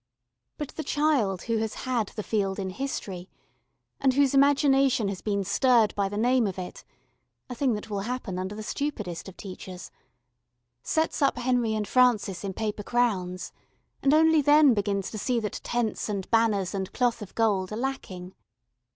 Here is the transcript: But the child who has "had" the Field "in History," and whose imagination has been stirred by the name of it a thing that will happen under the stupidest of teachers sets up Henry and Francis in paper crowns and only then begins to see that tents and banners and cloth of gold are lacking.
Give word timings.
But 0.57 0.69
the 0.69 0.83
child 0.83 1.43
who 1.43 1.57
has 1.59 1.75
"had" 1.85 2.07
the 2.15 2.23
Field 2.23 2.57
"in 2.57 2.71
History," 2.71 3.29
and 3.99 4.15
whose 4.15 4.33
imagination 4.33 5.09
has 5.09 5.21
been 5.21 5.43
stirred 5.43 5.93
by 5.93 6.09
the 6.09 6.17
name 6.17 6.47
of 6.47 6.57
it 6.57 6.83
a 7.51 7.53
thing 7.53 7.75
that 7.75 7.87
will 7.87 7.99
happen 7.99 8.39
under 8.39 8.55
the 8.55 8.63
stupidest 8.63 9.29
of 9.29 9.37
teachers 9.37 9.91
sets 10.81 11.21
up 11.21 11.37
Henry 11.37 11.75
and 11.75 11.87
Francis 11.87 12.43
in 12.43 12.53
paper 12.53 12.81
crowns 12.81 13.51
and 14.01 14.11
only 14.11 14.41
then 14.41 14.73
begins 14.73 15.11
to 15.11 15.19
see 15.19 15.39
that 15.39 15.61
tents 15.63 16.09
and 16.09 16.27
banners 16.31 16.73
and 16.73 16.91
cloth 16.93 17.21
of 17.21 17.35
gold 17.35 17.71
are 17.71 17.75
lacking. 17.77 18.33